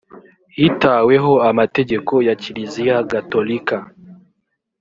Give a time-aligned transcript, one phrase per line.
[0.57, 3.77] hitaweho amategeko ya kiliziya gatolika